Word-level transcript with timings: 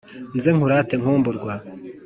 Nze 0.37 0.49
nkurate 0.55 0.93
nkumburwa 1.01 1.53